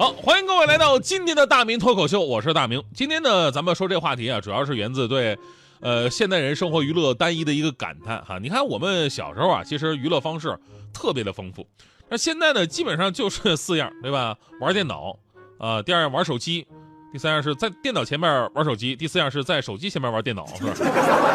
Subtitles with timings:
[0.00, 2.82] 好，欢迎各位来到今天的大明脱口秀，我是大明。
[2.94, 5.38] 今天呢，咱们说这话题啊，主要是源自对，
[5.80, 8.38] 呃，现代人生活娱乐单一的一个感叹哈。
[8.38, 10.58] 你看我们小时候啊，其实娱乐方式
[10.90, 11.68] 特别的丰富，
[12.08, 14.34] 那现在呢，基本上就是四样，对吧？
[14.58, 15.14] 玩电脑，
[15.58, 16.66] 呃，第二样玩手机，
[17.12, 20.72] 第三样是在电脑前面玩手机，第四样是在手机前面玩电脑，是吧？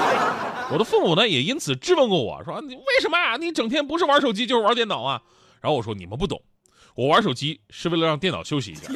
[0.73, 3.37] 我的父母呢，也因此质问过我说，你为什么啊？
[3.37, 5.21] 你整天不是玩手机就是玩电脑啊？
[5.61, 6.41] 然后我说，你们不懂。
[6.95, 8.91] 我玩手机是为了让电脑休息一下，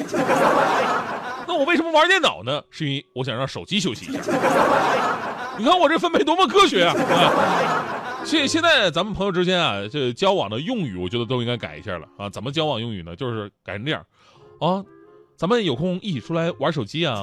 [1.46, 2.62] 那我为什么玩电脑呢？
[2.70, 4.22] 是因为我想让手机休息一下。
[5.58, 6.94] 你看我这分配多么科学啊！
[8.24, 12.30] 现现在咱们朋友之间啊，这交往的用语，我觉得都应该改一下了啊。
[12.30, 13.14] 怎么交往用语呢？
[13.14, 14.02] 就是改成这样，
[14.60, 14.82] 啊，
[15.36, 17.22] 咱们有空一起出来玩手机啊。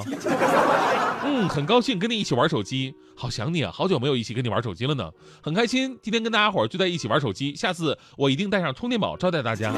[1.27, 5.11] 嗯，很高兴跟你一起玩手机，好想你啊，好久没有一起跟你玩手机了呢，
[5.43, 9.73] 很开心今天跟大家伙聚在一起玩手机，下次我一定带上充电宝招待大家。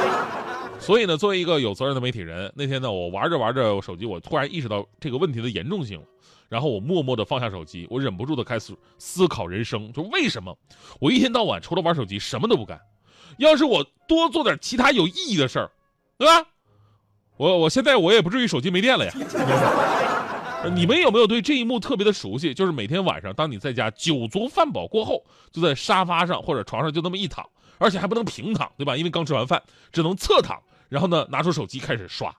[0.78, 6.04] 所以呢，作为一个有责任的媒体人，那天呢，我玩着玩着手机，我突然意识到这个问题的严重性了，
[6.50, 10.54] 然后我默默的放下手机，我忍不住的开始思考人生，就为什么
[11.00, 12.78] 我一天到晚除了玩手机什么都不干？
[13.38, 15.70] 要是我多做点其他有意义的事儿，
[16.18, 16.46] 对吧？
[17.38, 19.12] 我我现在我也不至于手机没电了呀。
[20.74, 22.52] 你们有没有对这一幕特别的熟悉？
[22.52, 27.46] 就是每天晚上，当你在家酒足饭饱过后，就在沙发上或者床上就那么一躺，
[27.78, 28.96] 而且还不能平躺，对吧？
[28.96, 32.34] 因为刚吃完饭，只能侧躺，然后呢，拿出手机开始刷，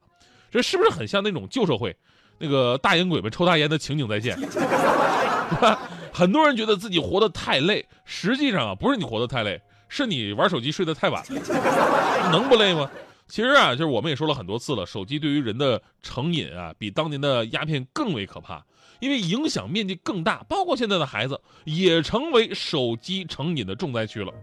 [0.52, 1.96] 这是不是很像那种旧社会，
[2.38, 4.38] 那个大烟鬼们抽大烟的情景再现？
[6.12, 11.42] 很多人觉得自己活得太累，实际上啊，不是你活得太累，是你玩手机睡得太晚了，
[12.32, 12.90] 能不累吗？
[13.28, 18.66] 其实啊，就是我们也说了很多次了，手机对于人的成瘾啊，比当年的鸦片更为可怕，
[19.00, 24.34] 因为影响面积更大，包括现在的孩子也成为手机成瘾的重灾区了。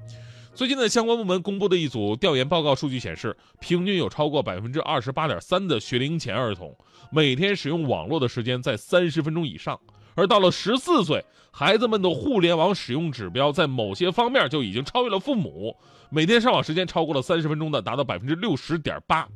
[0.54, 6.76] 最近呢，相关部门公布的一组调研报告数据显示，平均有超过百分之二十八点三的学龄前儿童
[7.10, 9.80] 每天使用网络的时间在三十分钟以上。
[10.14, 15.76] 而到了十四岁，孩子们的互联网使用指标在某些方面就已经超越了父母，
[16.10, 19.26] 每天上网时间超过了三十分钟的达到百分之六十点八，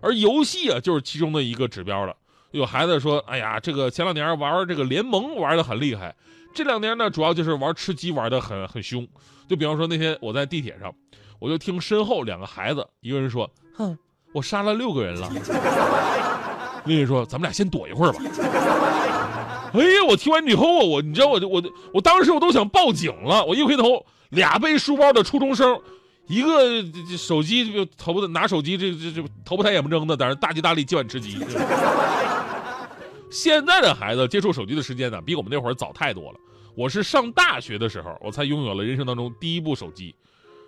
[0.00, 2.14] 而游戏啊就是其中的一个指标了。
[2.50, 6.14] 有孩子说：“哎呀，这个前两年玩这个联盟玩的很厉害，
[6.54, 9.08] 这两年呢主要就是玩吃鸡玩的很很凶。”
[9.48, 10.94] 就比方说那天我在地铁上，
[11.38, 13.96] 我就听身后两个孩子，一个人说：“哼，
[14.34, 15.30] 我杀了六个人了。”
[16.84, 18.20] 另一说：“咱们俩先躲一会儿吧。”
[19.72, 20.04] 哎呀！
[20.08, 21.62] 我听完以后啊，我你知道，我我
[21.94, 23.44] 我当时我都想报警了。
[23.44, 25.80] 我一回头，俩背书包的初中生，
[26.26, 26.82] 一个
[27.16, 31.38] 手机就头不拿手机，这这这头不抬眼不睁的，在那大吉大利今晚吃鸡。
[33.30, 36.38] 现在的孩子接触手机的时间呢，比我们那会儿早太多了。
[36.74, 40.14] 我是上大学的时候，我才拥有了人生当中第一部手机。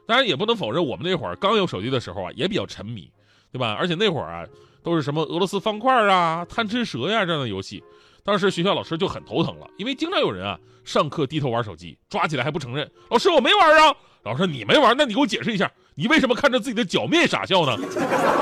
[0.07, 3.11] 当然，也不能否认我们那会儿刚有手机的时候啊，也比较沉迷，
[3.53, 3.77] 对吧？
[3.79, 4.47] 而且那会儿啊，
[4.83, 7.83] 都是什么俄罗斯方块啊、贪吃蛇呀这样的游戏。
[8.25, 12.91] 当时学校老师就很头疼了，因为经常有人啊上课低头玩手机，抓起来还不承认。
[13.11, 17.77] 老师我没玩啊，老师你没玩，那你给我解释一下，你为什么看着自己的脚面傻笑呢？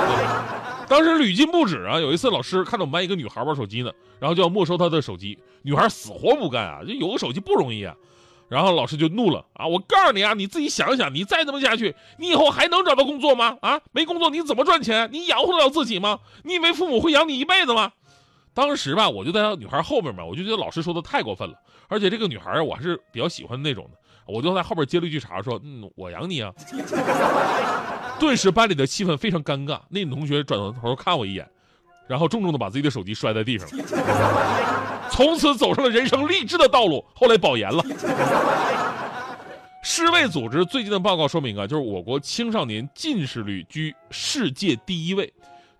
[0.88, 3.90] 当时屡禁不止啊，有一次老师看到我们班一个女孩玩手机呢，
[4.20, 7.92] 然后就要没收她的手机，女孩死活不干啊，就有个手机不容易啊。
[8.48, 13.56] 然后老师就怒了啊，我告诉你啊，你自己想想，你再这么下去，你以后还能找到工作吗？
[13.62, 15.08] 啊，没工作你怎么赚钱？
[15.10, 16.20] 你养活得了自己吗？
[16.44, 17.90] 你以为父母会养你一辈子吗？
[18.54, 21.54] 当时吧，我就在女孩后面嘛，我就觉得老师说的太过分了，
[21.88, 26.52] 而且这个女孩我还是比较喜欢的那种的，我就在后边接了一句茬，说：“嗯，我养你啊。
[28.20, 31.48] ”顿时班里的气氛非常尴尬，那女同学转头看我一眼，
[32.06, 33.68] 然后重重的把自己的手机摔在地上，
[35.10, 37.82] 从此走上了人生励志的道路，后来保研了。
[39.82, 45.32] 世卫组织最近的报告说明啊，就是我国青少年近视率居世界第一位。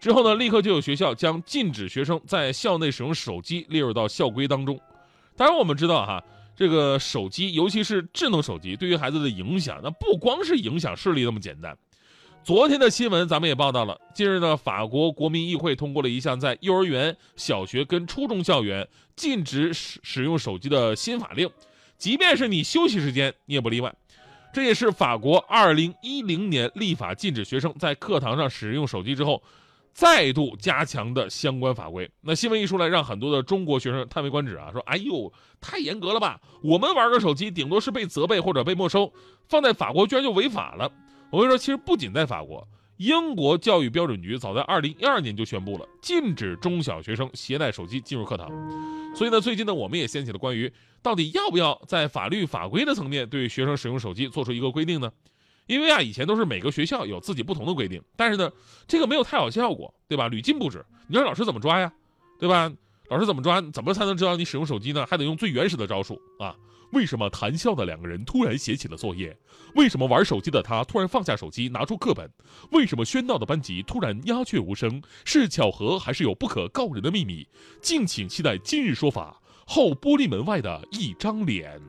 [0.03, 4.77] 之后呢，立刻就有学校将禁止学生在校内使用手机列入到校规当中。
[5.37, 6.21] 当然，我们知道哈，
[6.57, 11.79] 这个手机，尤其是智能手机，对于孩子的影响，那不光是影响视力那么简单。
[12.43, 21.49] 昨天的新闻咱们也报道了，近日呢，法国国民议会通过了一项在幼儿园、小学跟初中校园禁止使使用手机的新法令，
[21.97, 23.95] 即便是你休息时间，你也不例外。
[24.53, 29.41] 这也是法国2010年立法禁止学生在课堂上使用手机之后。
[29.93, 32.11] 再度加强的相关法规。
[32.23, 36.41] 那新闻一出来，让很多的中国学生叹为观止啊，说：“哎呦，太严格了吧？
[36.63, 39.13] 我们玩个手机，顶多是被责备或者被没收，
[39.49, 40.91] 放在法国居然就违法了。”
[41.31, 42.67] 我跟你说，其实不仅在法国，
[42.97, 48.51] 英国教育标准局早在二零一二年就宣布了禁止中小学生携带手机进入课堂。
[49.15, 50.73] 所以呢，最近呢，我们也掀起了关于
[51.03, 55.11] 到底要不要在法律法规的层面对学生使用手机做出一个规定呢？
[55.73, 58.51] 因为啊，以前都是每个学校有自己不同的规定，但是呢，
[58.87, 60.29] 这个没有太好效果，对吧？
[60.29, 60.85] 屡禁不止。
[61.07, 61.91] 你让老师怎么抓呀？
[62.39, 62.71] 对吧？
[63.09, 63.61] 老师怎么抓？
[63.73, 65.07] 怎么才能知道你使用手机呢？
[65.07, 66.55] 还得用最原始的招数啊！
[66.93, 69.35] 为什么谈笑的两个人突然写起了作业？
[69.75, 72.31] 为什么玩手机的他突然放下手机拿出课本？
[72.71, 75.03] 为什么喧闹的班级突然鸦雀无声？
[75.25, 77.49] 是巧合还是有不可告人的秘密？
[77.81, 81.81] 敬请期待今日说法后玻璃门外的一张脸。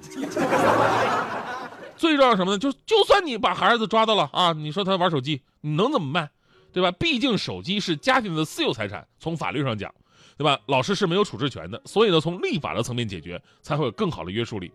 [2.23, 2.57] 最重要什么呢？
[2.57, 6.29] 就就算你把孩子抓到了啊，你说他玩手机，你能怎么办？
[6.71, 6.89] 对吧？
[6.91, 9.93] 毕竟手机是家庭的私有财产，从法律上讲，
[10.37, 10.57] 对吧？
[10.67, 14.71] 老师是没有处置权的，所以呢，从立法的层面解决才会有更好的约束力。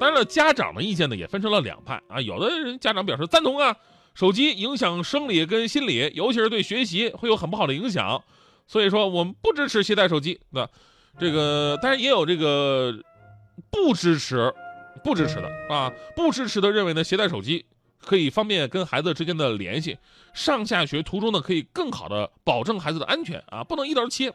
[0.00, 3.76] 当然了，家长的意见呢也分成了两派啊，有的人家长表示赞同啊，
[4.14, 8.20] 手机影响生理跟心理，尤其是对学习会有很不好的影响，
[8.66, 10.40] 所以说我们不支持携带手机。
[10.50, 10.68] 那
[11.20, 12.92] 这个当然也有这个
[13.70, 14.52] 不支持。
[15.02, 17.64] 不支持的啊，不支持的认为呢，携带手机
[18.00, 19.98] 可以方便跟孩子之间的联系，
[20.34, 24.32] 上下学途中呢可以更好的保证孩子的安全啊，不能一刀切。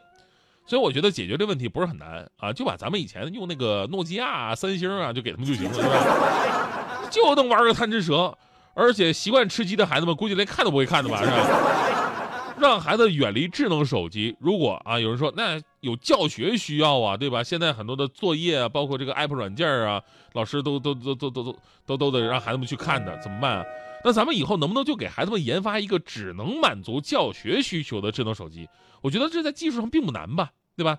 [0.66, 7.08] 所以我觉得解决这问题不是很难啊，就把咱们以前用那个诺基亚、三星啊，就给他们就行了，是吧？
[7.10, 8.36] 就能玩个贪吃蛇，
[8.74, 12.54] 而且习惯吃鸡的孩子们估计连看都不会看的吧，是吧？
[12.60, 14.36] 让孩子远离智能手机。
[14.38, 17.42] 如果啊，有人说那有教学需要啊，对吧？
[17.42, 20.02] 现在很多的作业啊，包括这个 app 软件啊，
[20.32, 23.64] 老师都都都都都都都都得让孩子们去看的，怎么办啊？
[24.04, 28.68] 那咱们以后能不能就给孩子们研发一个只能满足教学需求的智能手机？
[29.02, 30.98] 我觉得这在技术上并不难吧，对吧？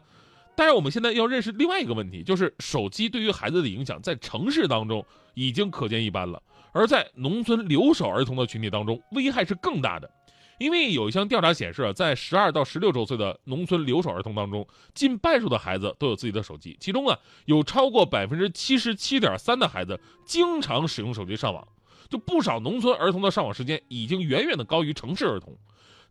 [0.56, 6.42] 但是我们现在要认识另外一个问题，就是手机对于孩子的影响，在城市当中已经可见一斑了，
[6.74, 10.12] 而在农村留守儿童的群体当中，危害是更大的。
[10.60, 21.68] 因为有一项调查显示，在十二到十六周岁的农村留守儿童当中，近半数的孩子都有自己的手机，其中啊，有超过百分之七十七点三的孩子经常使用手机上网。
[22.10, 25.56] 就不少农村儿童的上网时间已经远远的高于城市儿童，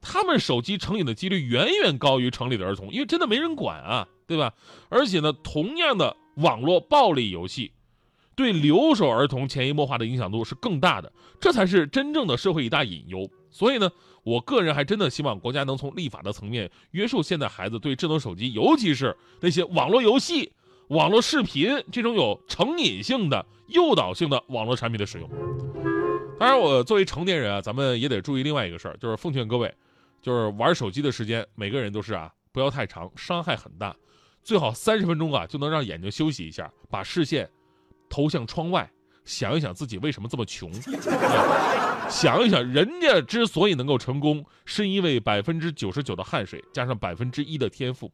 [0.01, 4.55] 他们手机成瘾的几率远远高于城里的儿童，因为真的没人管啊，对吧？
[4.89, 7.73] 而且呢，同样的网络暴力游戏，
[8.37, 13.29] 对留守儿童潜移默化的影响度是更大的，这才是真正的社会一大隐忧。
[13.51, 13.91] 所以呢。
[14.29, 20.53] 我个人还真的希望国家能从立法的层面约束现在孩子对智能手机，尤其是那些网络游戏、
[20.89, 25.27] 网络视频这种有成瘾性的、诱导性的网络产品的使用。
[26.39, 29.75] 当然，我作为成年人啊，咱们也得注意另外一个事儿，就是奉劝各位，
[30.21, 33.97] 就是玩手机的时间，每个人都是啊，不要太长，伤害很大，
[34.43, 37.49] 最好三十分钟啊就能让眼睛休息一下，把视线
[38.11, 38.87] 投向窗外。
[39.25, 40.71] 想一想自己为什么这么穷，
[42.09, 48.11] 想一想人家之所以能够成功，是因为百分之九十九的汗水加上百分之一的天赋，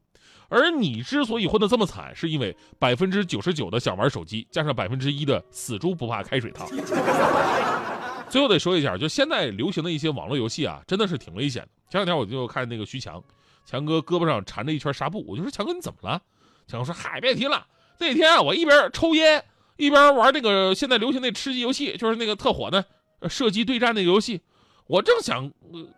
[0.48, 6.66] 而你之所以混得这么惨，是因为百分之九十九的想玩手机加上百分之一的死猪不怕开水烫。
[8.28, 11.68] 最后得说一下，就现在流行的一些网络游戏啊，真的是挺危险的。
[11.88, 13.22] 前两天我就看那个徐强，
[13.64, 16.20] 强哥胳膊上缠着一圈纱布，我就说强哥你怎么了？
[16.66, 17.66] 强哥说嗨别提了，
[18.00, 19.44] 那天啊我一边抽烟。
[19.76, 22.84] 一边玩那个现在流行那吃鸡游戏，就是那个特火的
[23.28, 24.40] 射击对战那个游戏，
[24.86, 25.50] 我正想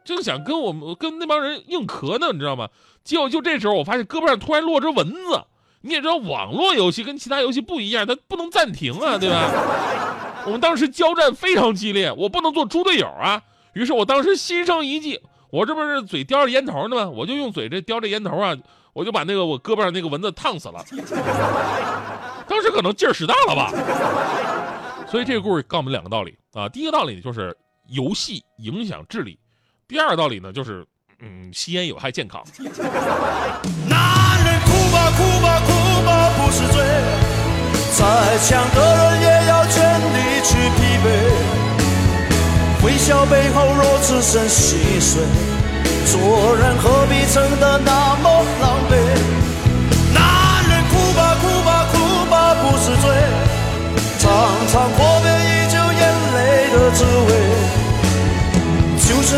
[0.04, 2.68] 正想跟我们跟那帮人硬磕呢，你知道吗？
[3.04, 5.44] 结果就这时候，我发现胳膊上突然落着蚊子。
[5.82, 9.50] 你也知道，网络游戏跟其他游戏不一样，它不能暂停啊，对吧？
[10.46, 13.40] 我们当时交战非常激烈，我不能做猪队友啊。
[13.74, 17.08] 于是我当时心生一计，我这不是嘴叼着烟头呢吗？
[17.08, 18.56] 我就用嘴这叼着烟头啊，
[18.94, 20.84] 我就把那个我胳膊上那个蚊子烫死了。
[22.48, 23.70] 当时可能劲使大了吧，
[25.08, 26.68] 所以这个故事告诉我们两个道理啊。
[26.68, 27.56] 第一个道理就是
[27.88, 29.38] 游戏影响智力，
[29.86, 30.84] 第二个道理呢就是
[31.20, 32.42] 嗯吸烟有害健康。
[33.88, 35.70] 男人哭吧哭吧哭
[36.04, 36.82] 吧不是罪，
[37.96, 41.06] 再强的人也要全力去疲惫。
[42.84, 45.22] 微笑背后若只剩心碎，
[46.06, 48.75] 做人何必撑得那么狼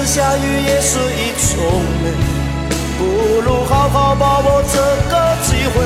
[0.08, 2.08] 下雨也是一种美。
[2.96, 3.04] 不
[3.42, 4.78] 如好好把握这
[5.10, 5.84] 个机会，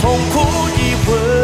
[0.00, 0.34] 痛哭
[0.78, 1.43] 一回。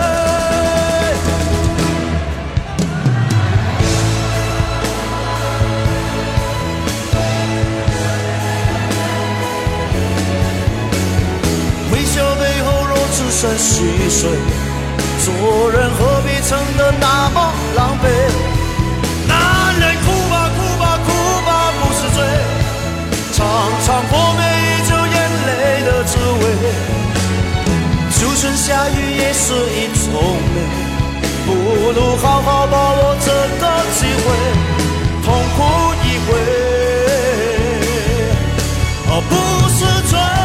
[13.61, 14.27] 虚碎，
[15.23, 18.05] 做人何必撑得那么狼狈？
[19.27, 21.07] 男人哭吧哭吧哭
[21.45, 21.49] 吧
[21.79, 22.17] 不是罪，
[23.31, 23.37] 尝
[23.85, 25.15] 尝破灭已久眼
[25.45, 25.49] 泪
[25.85, 26.43] 的滋味。
[28.19, 30.11] 就算下雨也是一种
[30.55, 30.57] 美，
[31.45, 31.49] 不
[31.91, 33.29] 如好好把握这
[33.61, 33.63] 个
[33.95, 34.27] 机会，
[35.23, 35.25] 痛
[35.55, 35.57] 哭
[36.03, 36.29] 一回，
[39.07, 39.31] 哦、不
[39.69, 40.40] 是罪。